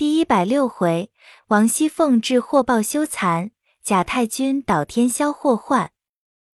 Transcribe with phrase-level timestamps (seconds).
[0.00, 1.12] 第一百六回，
[1.48, 3.50] 王熙凤治祸报休残，
[3.82, 5.92] 贾太君倒天消祸患。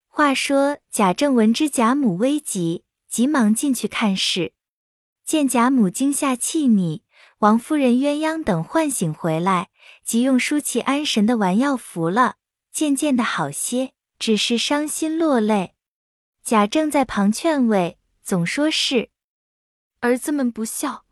[0.08, 4.54] 话说贾政闻知贾母危急，急忙进去看事，
[5.24, 7.04] 见贾母惊吓气逆，
[7.38, 9.70] 王夫人、鸳鸯等唤醒回来，
[10.04, 12.38] 即用舒气安神的丸药服了，
[12.72, 15.76] 渐渐的好些，只是伤心落泪。
[16.44, 19.12] 贾政在旁劝慰，总说是
[20.00, 21.05] 儿子们不孝。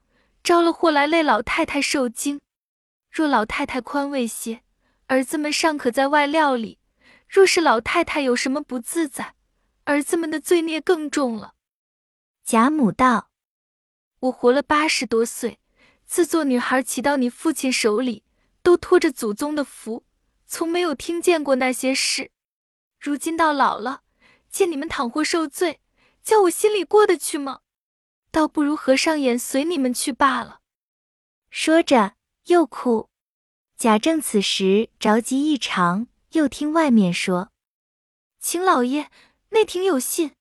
[0.44, 2.42] 招了祸来累老太太受惊，
[3.10, 4.62] 若老太太宽慰些，
[5.08, 6.80] 儿子们尚可在外料理；
[7.30, 9.36] 若是老太太有什么不自在，
[9.86, 11.54] 儿子们的罪孽更重了。
[12.44, 13.30] 贾母道
[14.20, 15.62] ：“我活了八十多岁，
[16.06, 18.26] 自做女孩骑到你父亲手里，
[18.62, 20.04] 都托着祖宗的福，
[20.46, 22.32] 从没有听见过那些事。
[23.00, 24.02] 如今到老了，
[24.50, 25.80] 见你们倘或受罪，
[26.22, 27.62] 叫我心里过得去吗？”
[28.34, 30.60] 倒不如合上眼随你们去罢了。
[31.52, 32.16] 说着
[32.46, 33.08] 又哭。
[33.78, 37.52] 贾政此时着急异常，又听外面说
[38.42, 39.12] ：“请老爷
[39.50, 40.32] 内廷有信。”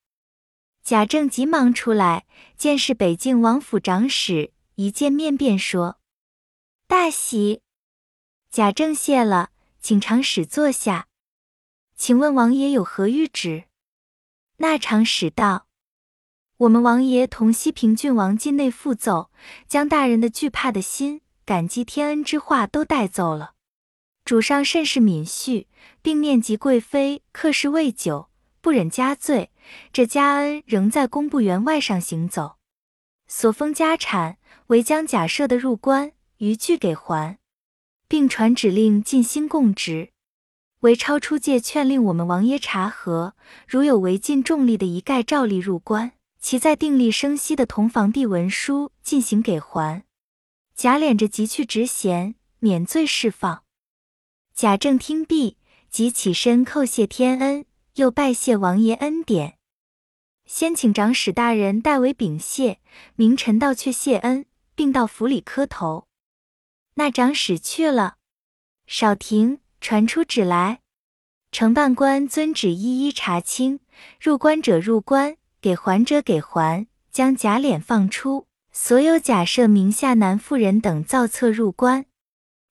[0.83, 2.25] 贾政急忙出来，
[2.57, 6.01] 见是北静王府长史，一见面便说
[6.89, 7.61] ：“大喜。”
[8.51, 11.09] 贾政谢了，请长史坐下。
[11.95, 13.65] 请问王爷有何谕旨？
[14.57, 15.67] 那长史道。
[16.63, 19.31] 我们王爷同西平郡王进内复奏，
[19.67, 23.55] 将大人的惧怕的心、感激天恩之话都带走了。
[24.25, 25.67] 主上甚是敏恤，
[26.03, 28.29] 并念及贵妃客事未久，
[28.61, 29.51] 不忍加罪，
[29.93, 32.59] 这嘉恩仍在工部员外上行走。
[33.27, 34.39] 所封家产，
[34.69, 37.39] 唯将假设的入关，余据给还，
[38.07, 40.11] 并传旨令尽心供职。
[40.83, 43.35] 为超出界劝令我们王爷查核，
[43.67, 46.13] 如有违禁重力的一概照例入关。
[46.43, 50.05] 其在定力生息的同房地文书进行给还，
[50.75, 53.63] 贾琏着即去执衔，免罪释放。
[54.53, 55.57] 贾政听毕，
[55.89, 59.57] 即起身叩谢天恩，又拜谢王爷恩典，
[60.45, 62.81] 先请长史大人代为禀谢，
[63.15, 66.09] 明臣到却谢恩，并到府里磕头。
[66.95, 68.17] 那长史去了，
[68.89, 70.81] 少廷传出旨来，
[71.53, 73.79] 承办官遵旨一一查清，
[74.21, 75.37] 入关者入关。
[75.63, 78.49] 给还者给还，将贾琏放出。
[78.73, 82.07] 所有假设名下男妇人等造册入关。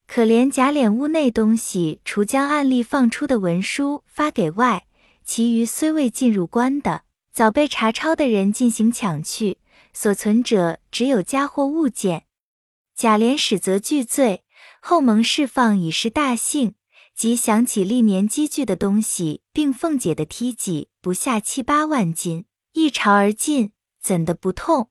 [0.08, 4.86] 可怜贾琏屋内东西，除将案例放出的文书发给外，
[5.24, 9.60] 其余虽未进入关的，早被查抄的人进行抢去。
[9.94, 12.24] 所存者只有家货物件。
[12.96, 14.44] 贾琏始则拒罪，
[14.82, 16.76] 后蒙释放，已是大幸。
[17.16, 22.46] 即想起历年积聚的东西，并凤姐的梯级不下七八万斤。
[22.74, 24.90] 一朝而尽，怎的不痛？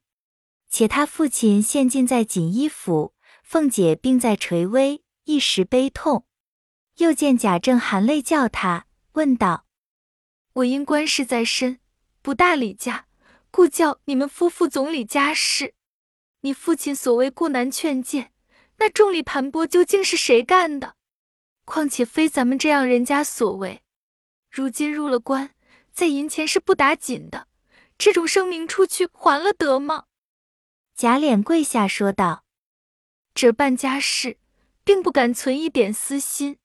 [0.68, 6.26] 且他父亲现进在锦衣府，凤姐病在垂危，一时悲痛。
[6.98, 9.64] 又见贾政含泪叫他，问道
[10.52, 11.80] ：“我因官事在身，
[12.20, 13.06] 不大理家，
[13.50, 15.74] 故叫你们夫妇总理家事。
[16.42, 18.32] 你父亲所谓顾难劝谏，
[18.76, 20.96] 那重力盘剥究竟是谁干的？
[21.64, 23.80] 况且非咱们这样人家所为。
[24.50, 25.54] 如今入了关，
[25.92, 27.48] 在银钱是不打紧的。”
[28.00, 30.04] 这种声明出去还了得吗？
[30.96, 32.44] 贾琏跪下说道
[33.34, 34.38] ：“这办家事，
[34.82, 36.56] 并不敢存一点私心。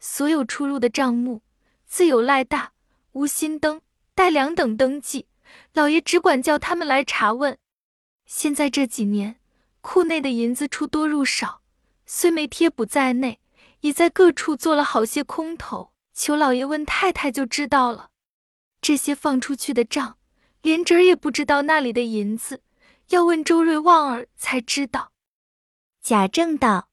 [0.00, 1.42] 所有出入的账目，
[1.86, 2.72] 自有赖大、
[3.12, 3.82] 吴新登、
[4.16, 5.28] 戴良等登记。
[5.74, 7.56] 老爷只管叫他们来查问。
[8.26, 9.36] 现在这几年，
[9.80, 11.62] 库内的银子出多入少，
[12.04, 13.38] 虽没贴补在内，
[13.82, 15.92] 已在各处做了好些空头。
[16.12, 18.10] 求老爷问太太就知道了。
[18.80, 20.18] 这些放出去的账。”
[20.64, 22.62] 连侄儿也不知道那里的银子，
[23.10, 25.12] 要问周瑞旺儿才知道。
[26.02, 26.88] 贾政道：“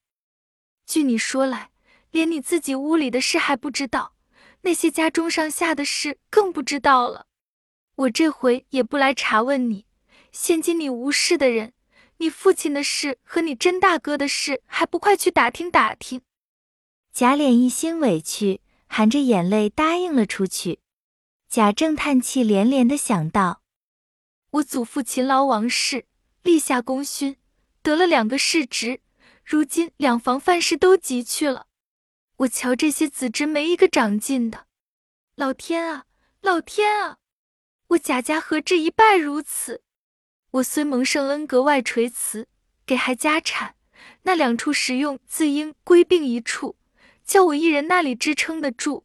[0.85, 1.71] 据你说来，
[2.11, 4.13] 连你自己屋里的事还不知道，
[4.63, 7.27] 那些家中上下的事更不知道了。
[7.95, 9.85] 我这回也不来查问你，
[10.33, 11.71] 现今你无事的人，
[12.17, 16.21] 你父亲的事和你甄大哥的事，还不快去打听打听？”
[17.13, 20.79] 贾琏一心委屈，含着眼泪答应了出去。
[21.51, 23.61] 贾政叹气连连的想到。
[24.51, 26.05] 我祖父勤劳王室，
[26.43, 27.35] 立下功勋，
[27.81, 29.01] 得了两个世职，
[29.43, 31.67] 如今两房范氏都急去了。
[32.37, 34.67] 我瞧这些子侄没一个长进的，
[35.35, 36.05] 老天啊，
[36.39, 37.17] 老天啊！
[37.89, 39.83] 我贾家何至一败如此？
[40.51, 42.47] 我虽蒙圣恩格外垂慈，
[42.85, 43.75] 给还家产，
[44.21, 46.77] 那两处实用自应归并一处，
[47.25, 49.03] 叫我一人那里支撑得住？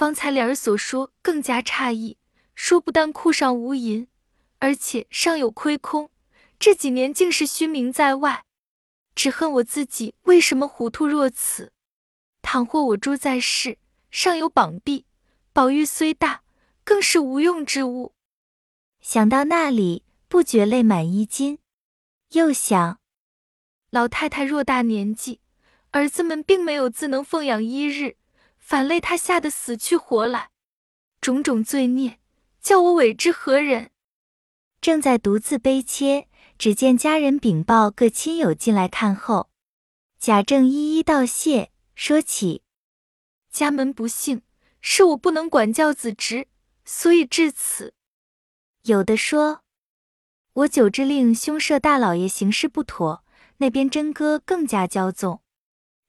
[0.00, 2.16] 方才莲儿所说更加诧异，
[2.54, 4.08] 说不但库上无银。
[4.58, 6.08] 而且尚有亏空，
[6.58, 8.46] 这几年竟是虚名在外。
[9.14, 11.74] 只恨我自己为什么糊涂若此。
[12.40, 13.76] 倘或我住在世，
[14.10, 15.04] 尚有膀臂，
[15.52, 16.40] 宝玉虽大，
[16.82, 18.14] 更是无用之物。
[19.02, 21.58] 想到那里，不觉泪满衣襟。
[22.30, 23.00] 又想，
[23.90, 25.40] 老太太偌大年纪，
[25.90, 28.16] 儿子们并没有自能奉养一日，
[28.70, 30.50] 反累他吓得死去活来，
[31.20, 32.20] 种种罪孽，
[32.62, 33.90] 叫我委之何忍？
[34.80, 39.50] 正在独自悲切，只见家人禀报各亲友进来看后，
[40.20, 42.62] 贾政一一道谢，说起
[43.50, 44.42] 家门不幸，
[44.80, 46.46] 是我不能管教子侄，
[46.84, 47.94] 所以至此。
[48.82, 49.62] 有的说。
[50.52, 53.24] 我久之令凶舍大老爷行事不妥，
[53.56, 55.39] 那边真哥更加骄纵。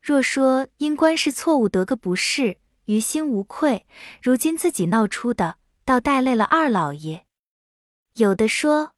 [0.01, 3.85] 若说因官事错误得个不是，于心无愧。
[4.21, 7.25] 如今自己闹出的，倒带累了二老爷。
[8.15, 8.93] 有的说，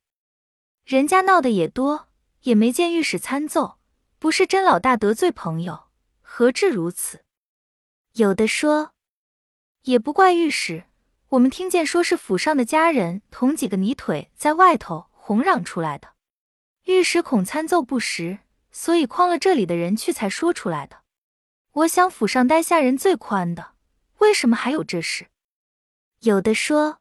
[0.86, 2.08] 人家闹的也多，
[2.44, 3.80] 也没见御史参奏，
[4.18, 5.88] 不是真老大得罪朋友，
[6.22, 7.24] 何至如此？
[8.14, 8.94] 有的说，
[9.84, 10.86] 也不怪御史，
[11.30, 15.08] 我们听见说是府上的家人同几个泥腿在外头。
[15.26, 16.10] 哄嚷出来的，
[16.84, 18.40] 御史恐参奏不实，
[18.74, 20.98] 所以诓了这里的人去才说出来的。
[21.72, 23.76] 我想府上待下人最宽的，
[24.18, 25.28] 为什么还有这事？
[26.20, 26.98] 有的说，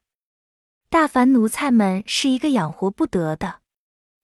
[0.89, 3.61] 大凡奴才们是一个养活不得的，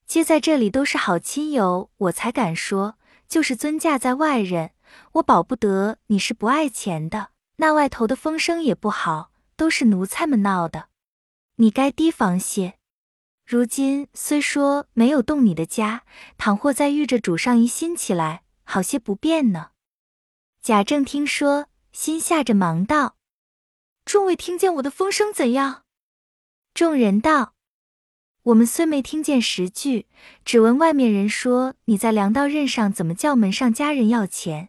[0.07, 2.95] 皆在这里都是好亲友，我才敢说。
[3.29, 4.71] 就是尊驾在外人，
[5.13, 7.29] 我保不得你是不爱钱的。
[7.57, 10.89] 那外头的风声也不好，都是奴才们闹的，
[11.57, 12.78] 你该提防些。
[13.51, 16.03] 如今虽说没有动你的家，
[16.37, 19.71] 倘或再遇着主上疑心起来，好些不便呢。
[20.61, 23.17] 贾政听说，心下着忙道
[24.05, 25.85] ：“众位听见我的风声怎样？”
[26.75, 27.55] 众人道
[28.53, 30.09] ：“我们虽没听见实句，
[30.45, 34.69] 只闻外面人说你在粮道任上怎么叫门上家人要钱。”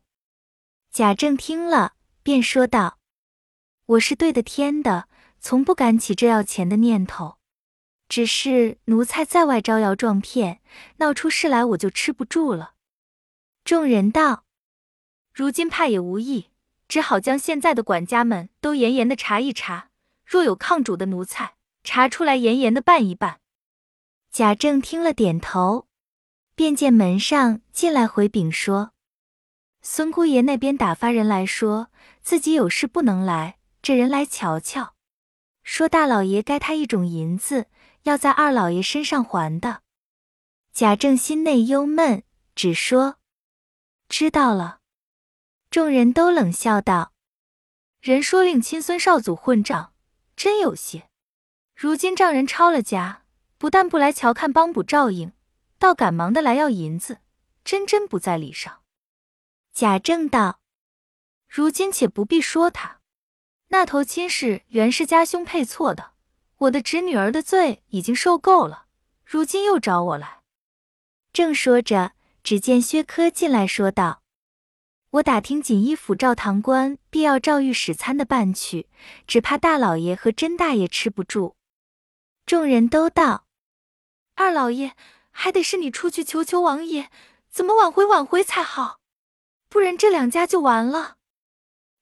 [0.89, 2.99] 贾政听了，便说道
[3.87, 5.09] ：“我是对的天的，
[5.41, 7.38] 从不敢起这要钱的念头。”
[8.09, 10.61] 只是奴才在外招摇撞骗，
[10.97, 12.73] 闹出事来我就吃不住了。
[13.63, 14.45] 众人道
[15.31, 16.49] ：“如今怕也无益，
[16.87, 19.91] 只好将现在的管家们都严严的查一查，
[20.25, 21.53] 若有抗主的奴才，
[21.83, 23.41] 查出来严严的办一办。”
[24.33, 25.87] 贾政听了点头，
[26.55, 28.93] 便见门上进来回禀说
[29.83, 31.91] ：“孙姑爷那边打发人来说，
[32.23, 34.95] 自己有事不能来，这人来瞧瞧，
[35.61, 37.67] 说大老爷该他一种银子。”
[38.09, 39.83] 要在二老爷身上还的，
[40.73, 42.23] 贾政心内忧闷，
[42.55, 43.17] 只说
[44.07, 44.79] 知道了。
[45.69, 47.13] 众人都冷笑道
[48.01, 49.93] ：“人说令亲孙少祖混账，
[50.35, 51.07] 真有些。
[51.75, 53.25] 如今丈人抄了家，
[53.59, 55.31] 不但不来瞧看帮补照应，
[55.77, 57.19] 倒赶忙的来要银子，
[57.63, 58.81] 真真不在理上。”
[59.71, 60.61] 贾政道
[61.47, 63.01] ：“如今且不必说他，
[63.67, 66.08] 那头亲事原是家兄配错的。”
[66.59, 68.85] 我的侄女儿的罪已经受够了，
[69.25, 70.41] 如今又找我来。
[71.31, 72.11] 正说着，
[72.43, 74.21] 只见薛科进来说道
[75.11, 78.89] ：“我打听锦衣府赵堂官必要赵御史参的办去，
[79.25, 81.55] 只怕大老爷和甄大爷吃不住。”
[82.45, 83.45] 众人都道
[84.35, 84.97] ：“二老爷
[85.31, 87.09] 还得是你出去求求王爷，
[87.49, 88.99] 怎么挽回挽回才好，
[89.69, 91.15] 不然这两家就完了。”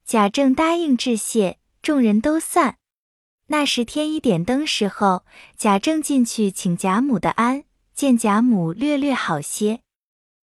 [0.03, 2.76] 贾政答应致谢，众人都散。
[3.49, 5.23] 那时天一点灯时候，
[5.57, 7.63] 贾政进去请贾母的安，
[7.93, 9.81] 见贾母略略好些，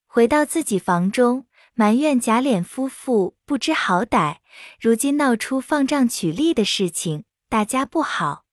[0.07, 4.37] 回到自己房中，埋怨贾琏夫妇不知好歹，
[4.81, 8.45] 如今闹出放账取利的事情，大家不好。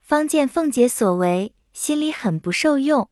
[0.00, 3.10] 方见凤姐所为，心里很不受用。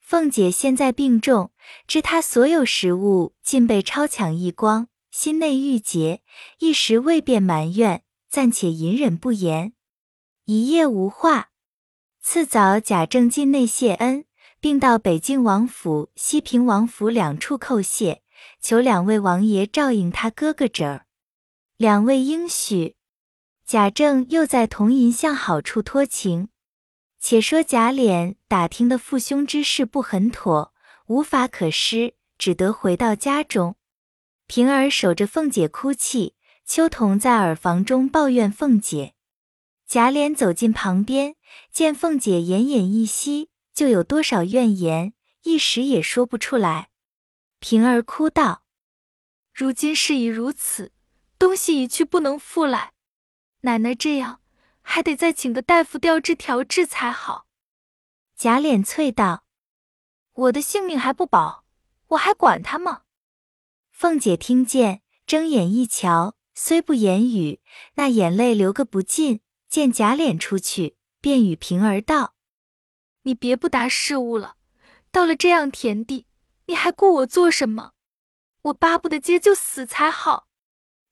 [0.00, 1.50] 凤姐现在病重，
[1.88, 6.22] 知她所有食物尽被抄抢一光，心内郁结，
[6.60, 9.72] 一时未便埋怨，暂且隐忍不言。
[10.46, 11.48] 一夜无话。
[12.20, 14.26] 次早，贾政进内谢恩，
[14.60, 18.22] 并到北静王府、西平王府两处叩谢，
[18.60, 21.06] 求两位王爷照应他哥哥侄儿。
[21.78, 22.96] 两位应许。
[23.64, 26.50] 贾政又在同银巷好处托情。
[27.18, 30.74] 且说贾琏打听的父兄之事不很妥，
[31.06, 33.76] 无法可施，只得回到家中。
[34.46, 36.34] 平儿守着凤姐哭泣，
[36.66, 39.14] 秋桐在耳房中抱怨凤姐。
[39.86, 41.36] 贾琏走进旁边，
[41.70, 45.12] 见凤姐奄奄一息，就有多少怨言，
[45.42, 46.90] 一时也说不出来。
[47.60, 48.64] 平儿哭道
[49.54, 50.92] ：“如今事已如此，
[51.38, 52.92] 东西已去，不能复来。
[53.60, 54.40] 奶奶这样，
[54.80, 57.46] 还得再请个大夫调治调治才好。”
[58.36, 59.44] 贾琏啐道
[60.32, 61.64] ：“我的性命还不保，
[62.08, 63.02] 我还管他吗？
[63.92, 67.60] 凤姐听见，睁眼一瞧，虽不言语，
[67.94, 69.40] 那眼泪流个不尽。
[69.74, 72.36] 见贾琏出去，便与平儿道
[73.26, 74.54] ：“你别不答事务了，
[75.10, 76.26] 到了这样田地，
[76.66, 77.90] 你还顾我做什么？
[78.62, 80.46] 我巴不得接就死才好。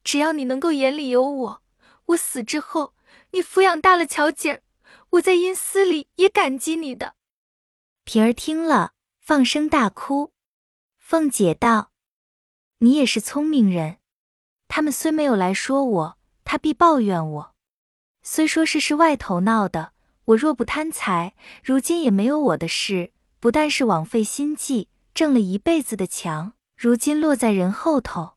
[0.05, 1.63] 只要你能够眼里有我，
[2.07, 2.95] 我死之后，
[3.33, 4.63] 你抚养大了乔姐儿，
[5.11, 7.17] 我在阴司里也感激你的。”
[8.07, 10.33] 平儿听了，放声大哭。
[10.99, 11.91] 凤姐道
[12.79, 13.99] ：“你也是聪明人，
[14.69, 17.49] 他们虽没有来说我，他必抱怨我。”
[18.23, 19.93] 虽说是是外头闹的，
[20.27, 23.13] 我若不贪财，如今也没有我的事。
[23.41, 28.35] 不但是枉费心计，挣了一辈子的强，如今落在人后头。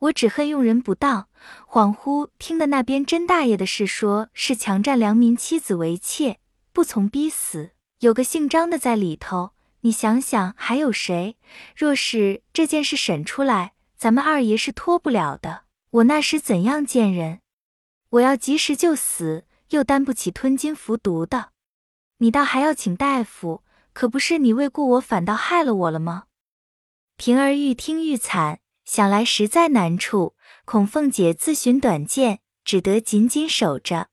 [0.00, 1.28] 我只恨用人不当。
[1.66, 6.38] 恍惚听得那边甄大爷的事，说是强占良民妻子为妾，
[6.74, 7.70] 不从逼死，
[8.00, 9.52] 有个姓张的在里头。
[9.80, 11.36] 你想想，还有谁？
[11.74, 15.62] 若是这件事审出来，咱们二爷是脱不了的。
[15.90, 17.40] 我那时怎样见人？
[18.16, 21.50] 我要及时就死，又担不起吞金服毒的。
[22.18, 26.24] 你倒还要请大夫，可不是你为顾我，反倒害了我了吗？
[27.16, 34.08] 平儿愈听愈惨，想来实在难处，恐凤姐自寻短见，只得紧紧守着。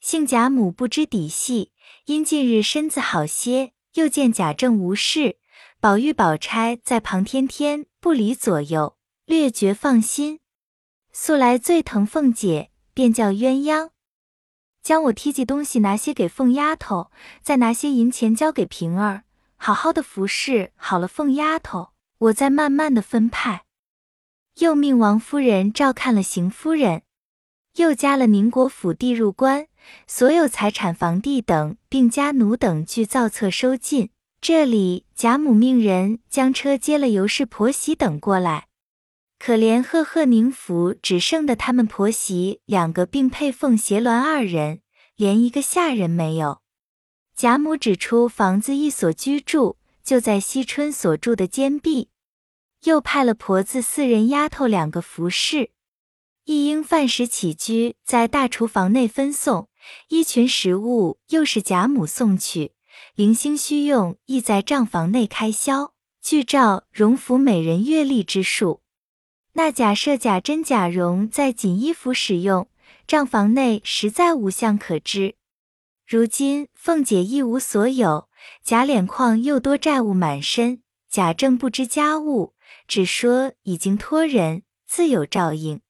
[0.00, 1.72] 幸贾母不知底细，
[2.06, 5.38] 因近日身子好些，又见贾政无事，
[5.80, 10.40] 宝玉、宝钗在旁天天不离左右，略觉放心。
[11.12, 12.70] 素来最疼凤姐。
[12.96, 13.90] 便叫鸳鸯
[14.82, 17.10] 将我提起东西拿些给凤丫头，
[17.42, 19.24] 再拿些银钱交给平儿，
[19.56, 23.64] 好好的服侍好了凤丫头，我再慢慢的分派。
[24.60, 27.02] 又命王夫人照看了邢夫人，
[27.74, 29.66] 又加了宁国府地入关，
[30.06, 34.08] 所有财产房地等，并家奴等俱造册收进。
[34.40, 38.65] 这里贾母命人将车接了尤氏婆媳等过来。
[39.46, 44.80] 可怜赫赫宁府只剩的他们婆媳两个，并配凤协鸾二人，
[45.14, 46.62] 连一个下人没有。
[47.36, 52.08] 贾母指出房子一所居住，就在惜春所住的间壁，
[52.82, 55.70] 又派了婆子四人丫头两个服侍，
[56.44, 59.68] 一应饭食起居在大厨房内分送，
[60.08, 62.72] 衣裙食物又是贾母送去，
[63.14, 68.80] 零星需用亦在账房内开销，据照荣府每人月例之数。
[69.56, 72.68] 那假设假真假容在锦衣府使用，
[73.06, 75.36] 账房内实在无相可知。
[76.06, 78.28] 如今凤姐一无所有，
[78.62, 82.52] 贾琏况又多债务满身，贾政不知家务，
[82.86, 85.80] 只说已经托人，自有照应。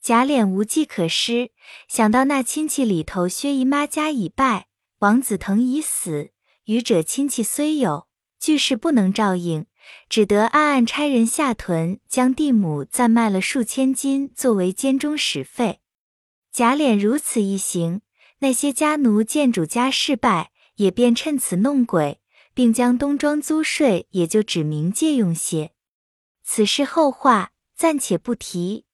[0.00, 1.50] 贾琏无计可施，
[1.86, 4.68] 想到那亲戚里头，薛姨妈家已败，
[5.00, 6.30] 王子腾已死，
[6.64, 8.06] 余者亲戚虽有，
[8.40, 9.66] 俱是不能照应。
[10.08, 15.80] 只得暗暗差人下屯，将地亩暂卖了数千金，作为监中使费。
[16.52, 18.02] 贾琏如此一行，
[18.38, 22.20] 那些家奴见主家事败，也便趁此弄鬼，
[22.54, 25.72] 并将东庄租税也就指明借用些。
[26.44, 28.84] 此事后话，暂且不提。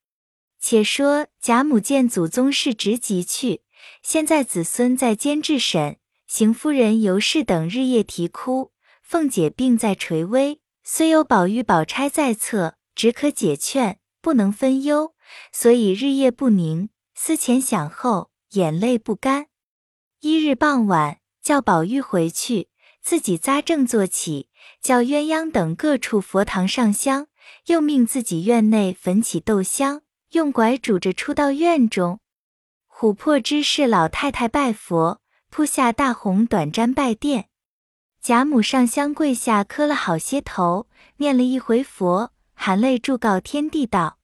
[0.59, 3.62] 且说贾母见祖宗事职急去，
[4.02, 10.61] 现在子孙在监制审，邢夫人、尤氏等日夜啼哭，凤姐病在垂危。
[10.92, 15.14] 虽有宝玉、宝钗在侧，只可解劝，不能分忧，
[15.52, 19.47] 所以日夜不宁，思前想后，眼泪不干。
[20.18, 22.70] 一日傍晚，叫宝玉回去，
[23.00, 24.49] 自己扎正坐起，
[24.82, 27.28] 叫鸳鸯等各处佛堂上香，
[27.66, 32.18] 又命自己院内焚起豆香，用拐拄着出到院中。
[32.92, 35.20] 琥珀芝士老太太拜佛，
[35.50, 37.50] 铺下大红短毡拜垫。
[38.23, 40.87] 贾母上香跪下磕了好些头，
[41.17, 44.19] 念了一回佛，含泪祝告天地道：“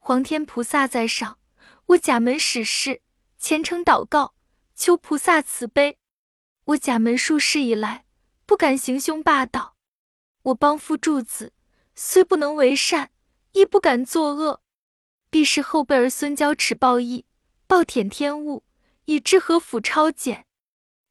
[0.00, 1.38] 皇天菩萨在上，
[1.86, 3.02] 我贾门史事
[3.38, 4.34] 虔诚祷告，
[4.74, 5.98] 求菩萨慈悲。
[6.64, 8.04] 我贾门数世以来，
[8.46, 9.76] 不敢行凶霸道。
[10.42, 11.52] 我帮夫助子，
[11.94, 13.10] 虽不能为善，
[13.52, 14.60] 亦不敢作恶。
[15.30, 17.26] 必是后辈儿孙交齿报义，
[17.68, 18.64] 暴殄天物，
[19.04, 20.46] 以致何府超检。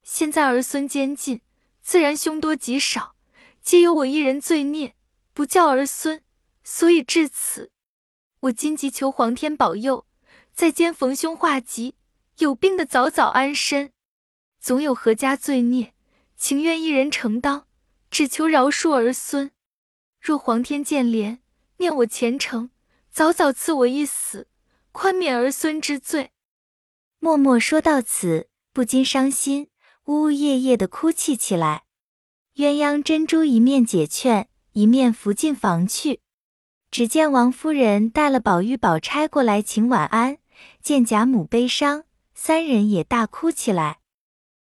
[0.02, 1.40] 现在儿孙监禁。”
[1.84, 3.14] 自然凶多吉少，
[3.62, 4.96] 皆有我一人罪孽，
[5.34, 6.22] 不教儿孙，
[6.64, 7.70] 所以至此。
[8.40, 10.06] 我今急求皇天保佑，
[10.54, 11.94] 在间逢凶化吉，
[12.38, 13.92] 有病的早早安身。
[14.58, 15.92] 总有何家罪孽，
[16.36, 17.66] 情愿一人承当，
[18.10, 19.50] 只求饶恕儿孙。
[20.18, 21.40] 若皇天见怜，
[21.76, 22.70] 念我虔诚，
[23.10, 24.48] 早早赐我一死，
[24.90, 26.30] 宽免儿孙之罪。
[27.18, 29.68] 默默说到此，不禁伤心。
[30.06, 31.84] 呜呜咽咽的哭泣起来，
[32.56, 36.20] 鸳鸯珍珠一面解劝，一面扶进房去。
[36.90, 40.36] 只见王夫人带了宝玉、宝钗过来请晚安，
[40.82, 44.00] 见贾母悲伤，三人也大哭起来。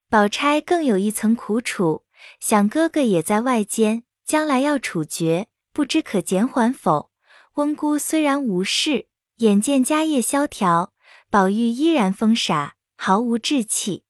[0.10, 2.04] 宝钗更有一层苦楚，
[2.40, 7.12] 想哥哥也在外间，将来要处决，不知可减缓否？
[7.56, 9.08] 温姑虽然无事，
[9.38, 10.94] 眼见家业萧条，
[11.30, 14.03] 宝玉依然疯傻，毫无志气。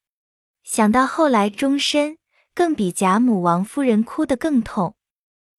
[0.63, 2.17] 想到后来终身，
[2.53, 4.95] 更比贾母、王夫人哭得更痛。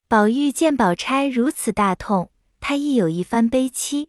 [0.08, 2.30] 宝玉见宝钗如此大痛。
[2.61, 4.08] 他亦有一番悲戚，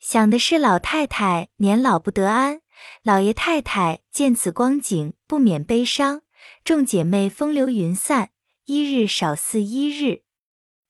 [0.00, 2.60] 想的是老太太年老不得安，
[3.04, 6.22] 老爷太太见此光景不免悲伤，
[6.64, 8.30] 众姐妹风流云散，
[8.64, 10.22] 一日少似一日。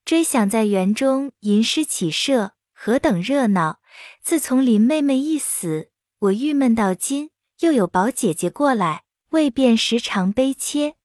[0.06, 3.80] 追想在园中吟诗起社，何等热闹！
[4.22, 5.90] 自从林妹妹一死，
[6.20, 10.96] 我郁闷到今，又有宝姐姐过来，未便时常悲切。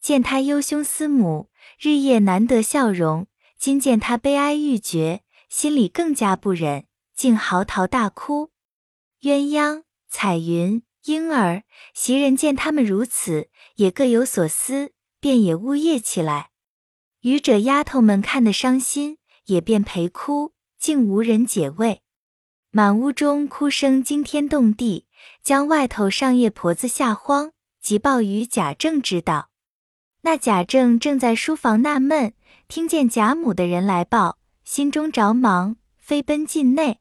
[0.00, 3.26] 见她忧兄思母，日夜难得笑容。
[3.58, 8.52] 今见他悲哀欲绝，心里更加不忍，竟嚎啕大哭。
[9.20, 16.52] 鸳鸯、彩云、婴儿袭人见他们如此，也各有所思，便也呜咽起来。
[17.20, 22.00] 愚者丫头们看得伤心，也便陪哭，竟无人解慰。
[22.70, 25.06] 满屋中哭声惊天动地，
[25.42, 29.50] 将外头上夜婆子吓慌，急报与贾政知道。
[30.22, 32.34] 那贾政正在书房纳闷。
[32.68, 37.00] 听见贾母的人来报，心中着忙，飞奔进内。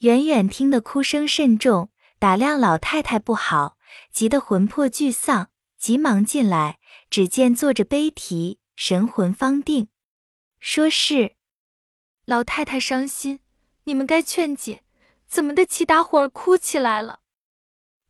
[0.00, 3.78] 远远听得哭声甚重，打量老太太不好，
[4.12, 5.48] 急得魂魄俱丧，
[5.78, 9.88] 急忙进来，只见坐着悲啼，神魂方定，
[10.58, 11.36] 说是
[12.26, 13.40] 老太太伤心，
[13.84, 14.82] 你们该劝解，
[15.26, 17.19] 怎么的齐大伙儿哭起来了？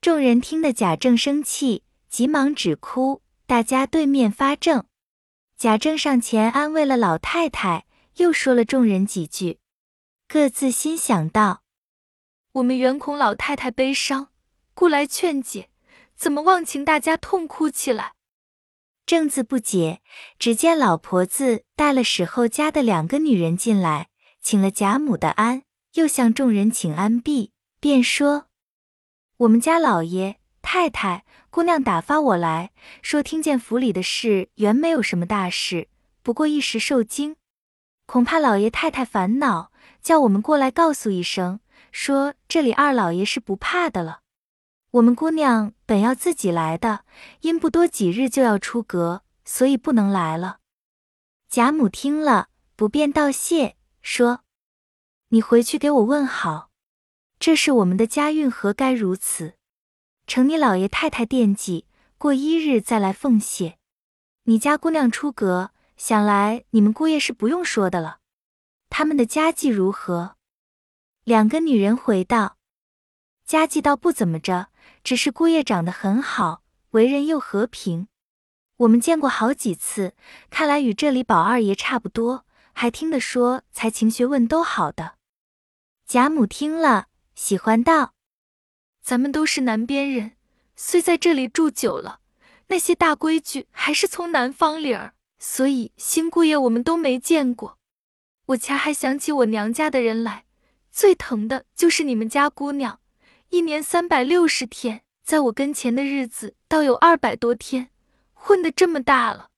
[0.00, 4.86] 众人听得贾政生气，急忙止哭，大家对面发怔。
[5.58, 7.84] 贾政上前安慰了老太太，
[8.16, 9.58] 又说了众人几句，
[10.26, 11.64] 各自心想道
[12.52, 14.28] ：“我们原恐老太太悲伤，
[14.72, 15.68] 故来劝解，
[16.16, 18.14] 怎么忘情大家痛哭起来？”
[19.04, 20.00] 正自不解，
[20.38, 24.08] 只见老婆子带了史后家的两个女人进来，
[24.40, 28.46] 请了贾母的安，又向众人请安毕，便说
[29.40, 32.70] ：“我们家老爷太太。”姑娘打发我来
[33.02, 35.88] 说，听见府里的事原没有什么大事，
[36.22, 37.34] 不过一时受惊，
[38.06, 41.58] 恐怕老爷太太烦恼，叫我们过来告诉一声，
[41.90, 44.20] 说这里二老爷是不怕的了。
[44.92, 47.04] 我们姑娘本要自己来的，
[47.40, 50.58] 因不多几日就要出阁，所以不能来了。
[51.48, 54.42] 贾母听了，不便道谢，说
[55.30, 56.69] ：“你回去给我问好，
[57.40, 59.54] 这是我们的家运，何该如此？”
[60.28, 61.86] 承你老爷太太惦记，
[62.18, 63.78] 过一日再来奉谢。
[64.44, 68.18] 你家姑娘出阁，想来你们姑爷是不用说的了。
[68.90, 70.36] 他们的家计如何？
[71.24, 72.58] 两个女人回道：
[73.44, 74.68] 家计倒不怎么着，
[75.02, 78.08] 只是姑爷长得很好，为人又和平。
[78.76, 80.14] 我们见过好几次，
[80.50, 85.16] 看来与这里宝二爷差不多，还听得说才情学问都好的。
[86.06, 87.08] 贾母听了，
[87.42, 88.12] 喜欢道。
[89.00, 90.32] 咱们都是南边人，
[90.76, 92.20] 虽在这里住久了，
[92.66, 97.78] 那些大规矩还是从南方里儿，所以新姑爷我们都没见过。
[98.48, 100.44] 我恰还想起我娘家的人来，
[100.92, 103.00] 最疼的就是你们家姑娘，
[103.48, 107.88] 一年三百六十天，在我跟前的日子倒有二百多天，
[108.34, 109.48] 混得这么大了。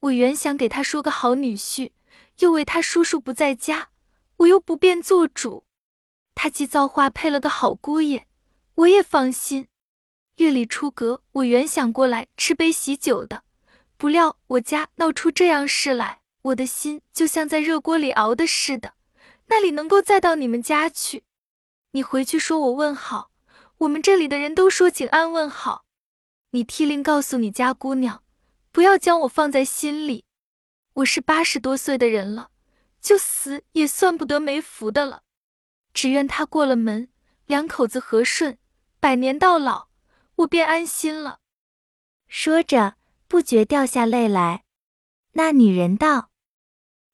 [0.00, 1.90] 我原想给他说个好女婿，
[2.38, 3.90] 又为他叔叔不在家，
[4.38, 5.64] 我又不便做主。
[6.42, 8.26] 他既造化配了个好姑爷。
[8.76, 9.68] 我也放心。
[10.36, 13.42] 月里出阁，我原想过来吃杯喜酒的，
[13.98, 18.94] 不料我家闹出这样事来，我的心就像在热锅里熬的似的，
[19.48, 21.24] 那里能够再到你们家去？
[21.90, 23.30] 你回去说我问好，
[23.76, 25.84] 我们这里的人都说请安问好。
[26.52, 28.22] 你替令告诉你家姑娘，
[28.72, 30.24] 不要将我放在心里。
[30.94, 32.48] 我是八十多岁的人了，
[32.98, 35.24] 就死也算不得没福的了。
[35.92, 37.08] 只愿他过了门，
[37.46, 38.58] 两口子和顺。
[39.00, 39.88] 百年到老，
[40.36, 41.40] 我便安心了。
[42.28, 44.64] 说着，不觉掉下泪来。
[45.32, 46.30] 那女人道：“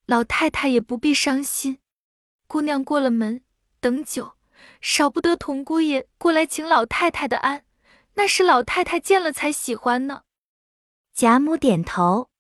[0.07, 1.79] 老太太也不必伤心，
[2.47, 3.43] 姑娘过了门，
[3.81, 4.37] 等久，
[4.81, 7.65] 少不得童姑爷过来请老太太的安，
[8.15, 10.23] 那是老太太见了才喜欢呢。”
[11.15, 12.31] 贾母点头。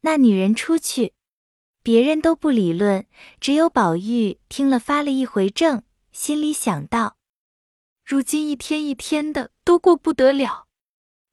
[0.00, 1.12] 那女人出去，
[1.88, 3.06] 别人都不理论，
[3.40, 7.16] 只有宝玉听了发了一回怔，心里想到。
[8.04, 10.66] 如今一天一天的都过不得了，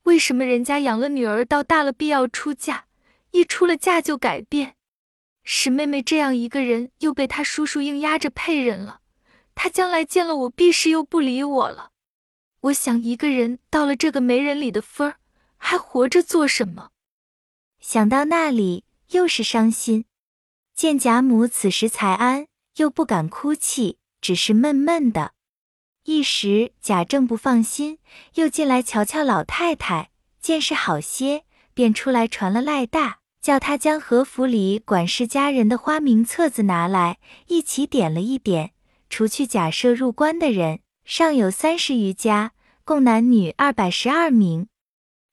[0.04, 2.86] 为什么人家养了女儿到大了必要出嫁，
[3.32, 4.78] 一出了嫁就改变？
[5.44, 9.02] 史妹妹这样一个人，又被他叔叔硬压着配人了。
[9.56, 11.92] 他将来见了我，必是又不理我了。
[12.62, 15.18] 我想，一个人到了这个没人理的份儿，
[15.58, 16.92] 还活着做什么？
[17.82, 20.06] 想到那里，又是伤心。
[20.76, 25.32] 见贾母此时才安，又不敢哭泣，只是闷闷的。
[26.04, 28.00] 一时贾政不放心，
[28.34, 30.10] 又进来瞧瞧老太太，
[30.42, 33.20] 见是好些，便出来传了赖大。
[33.42, 38.72] 叫他将和府里管事家人的花名册子拿来，一起点了一点，
[39.08, 44.68] 除去假设入关的人，尚有三十余家，共男女二百十二名。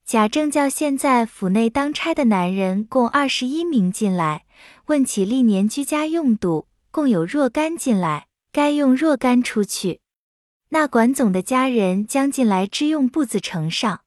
[0.05, 4.45] 贾政叫现在府内当差的男人共二十一名进来，
[4.93, 10.03] 问起历年居家用度，共有若干进来，该用若干出去。
[10.69, 14.03] 那管总的家人将进来支用簿子呈上。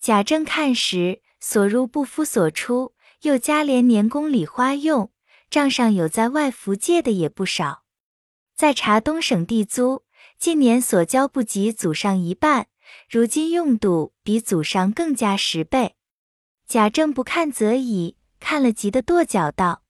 [0.00, 2.94] 贾政看时，所入不敷所出。
[3.22, 5.10] 又加连年宫里花用，
[5.50, 7.82] 账上有在外服借的也不少。
[8.54, 10.04] 再查东省地租，
[10.38, 12.68] 近年所交不及祖上一半，
[13.10, 15.94] 如今用度比祖上更加十倍。
[16.66, 19.82] 贾政不看则已，看了急得跺脚道：“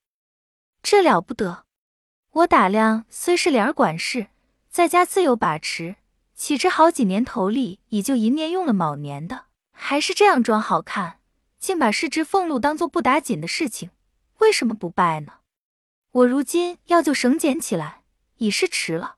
[0.88, 1.64] 这了不得！
[2.30, 4.28] 我打量虽是连儿管事，
[4.70, 5.96] 在家自有把持，
[6.36, 11.18] 岂知好几年头里已就银年用了卯年的，还是这样装好看。”
[11.58, 13.90] 竟把失职俸禄当做不打紧的事情，
[14.38, 15.32] 为什么不拜呢？
[16.12, 18.02] 我如今要就省俭起来，
[18.36, 19.16] 已是迟了。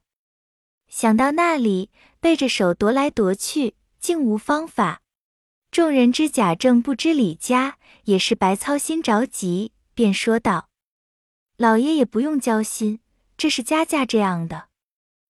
[0.89, 5.03] 想到那里，背着手踱来踱去，竟无方法。
[5.71, 10.68] 众人知贾政不知李家，也是白操心着急，便说道
[11.59, 13.01] ：“老爷也不用交心，
[13.37, 14.69] 这是家价这样的。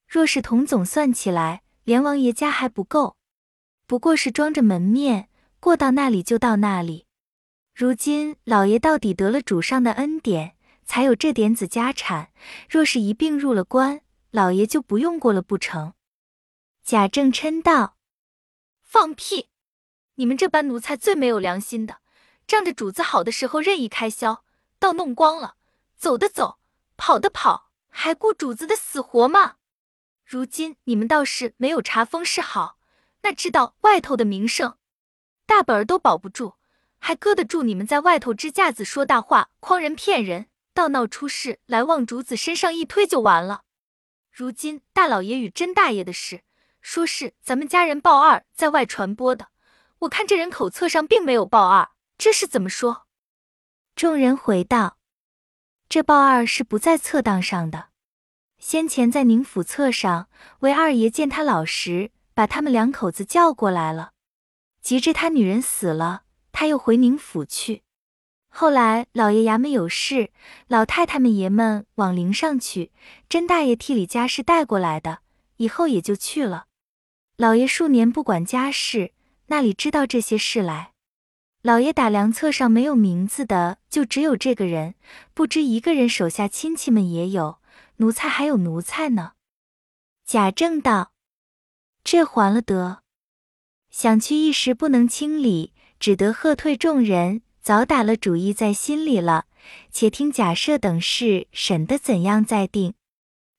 [0.06, 3.16] 若是同总算起来，连王爷家还不够，
[3.86, 5.28] 不过是装着门面。”
[5.60, 7.06] 过到那里就到那里。
[7.74, 12.30] 如今老爷到底得了主上的恩典，才有这点子家产。
[12.70, 15.94] 若是一并入了关，老爷就不用过了不成？
[16.84, 17.96] 贾政嗔道
[18.84, 19.48] ：“放屁！
[20.14, 21.98] 你们这般奴才最没有良心的，
[22.46, 24.44] 仗着主子好的时候任意开销，
[24.78, 25.56] 倒弄光了，
[25.98, 26.60] 走的走，
[26.96, 29.56] 跑的跑，还顾主子的死活吗？
[30.24, 32.78] 如今你们倒是没有查封是好，
[33.22, 34.78] 那知道外头的名声。”
[35.44, 36.54] 大本儿都保不住，
[36.98, 43.62] 还搁得住你们在外头支架子说大话、诓人骗人，到闹出事来往主子身上一推就完了。
[44.30, 46.42] 如今大老爷与甄大爷的事，
[46.80, 49.48] 说是咱们家人鲍二在外传播的，
[50.00, 53.06] 我看这人口册上并没有鲍二，这是怎么说？
[53.96, 54.97] 众人回道：
[55.88, 57.88] 这鲍二是不在册当上的，
[58.58, 60.28] 先前在宁府册上，
[60.60, 64.10] 韦二爷见他老实，把他们两口子叫过来了。
[64.82, 67.84] 及至他女人死了，他又回宁府去。
[68.50, 70.30] 后来老爷衙门有事，
[70.66, 72.92] 老太太们爷们往陵上去，
[73.26, 75.20] 甄大爷替李家事带过来的，
[75.56, 76.66] 以后也就去了。
[77.38, 79.12] 老爷数年不管家事，
[79.46, 80.92] 那里知道这些事来？
[81.62, 84.94] 老爷打粮册上没有名字的，就只有这个人，
[85.34, 87.58] 不知一个人手下亲戚们也有
[87.96, 89.32] 奴才，还有奴才呢。
[90.24, 91.12] 贾政道
[92.04, 93.02] ：“这还了得。”
[93.90, 99.46] 想去一时不能清理，只得喝退众人，早打了主意在心里了。
[99.90, 102.94] 且听贾赦等事审得怎样再定。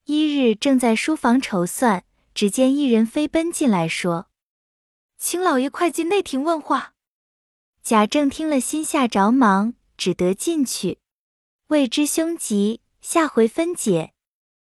[0.05, 4.27] 一日正在书房筹算，只见一人飞奔进来，说
[5.19, 6.93] ：“请老爷快进内廷问话。”
[7.81, 10.99] 贾政听了，心下着忙，只得进去。
[11.67, 14.13] 未知凶吉，下回分解。